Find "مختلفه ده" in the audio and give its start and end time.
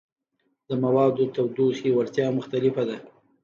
2.37-2.97